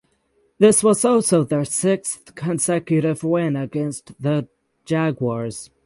This 0.57 0.83
was 0.83 1.05
also 1.05 1.43
their 1.43 1.63
sixth 1.63 2.33
consecutive 2.33 3.23
win 3.23 3.55
against 3.55 4.19
the 4.19 4.47
Jaguars. 4.83 5.69